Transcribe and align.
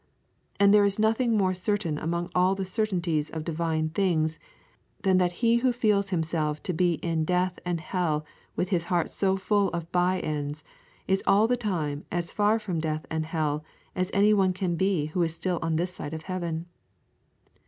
And 0.59 0.73
there 0.73 0.83
is 0.83 0.97
nothing 0.97 1.37
more 1.37 1.53
certain 1.53 1.99
among 1.99 2.31
all 2.33 2.55
the 2.55 2.65
certainties 2.65 3.29
of 3.29 3.43
divine 3.43 3.89
things 3.89 4.39
than 5.03 5.19
that 5.19 5.33
he 5.45 5.57
who 5.57 5.71
feels 5.71 6.09
himself 6.09 6.63
to 6.63 6.73
be 6.73 6.93
in 7.03 7.23
death 7.23 7.59
and 7.67 7.79
hell 7.79 8.25
with 8.55 8.69
his 8.69 8.85
heart 8.85 9.11
so 9.11 9.37
full 9.37 9.69
of 9.73 9.91
by 9.91 10.19
ends 10.21 10.63
is 11.07 11.21
all 11.27 11.47
the 11.47 11.55
time 11.55 12.03
as 12.11 12.31
far 12.31 12.57
from 12.57 12.79
death 12.79 13.05
and 13.11 13.27
hell 13.27 13.63
as 13.95 14.09
any 14.11 14.33
one 14.33 14.53
can 14.53 14.75
be 14.75 15.05
who 15.05 15.21
is 15.21 15.35
still 15.35 15.59
on 15.61 15.75
this 15.75 15.93
side 15.93 16.15
of 16.15 16.23
heaven. 16.23 16.65